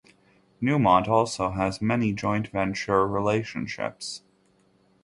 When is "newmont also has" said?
0.59-1.79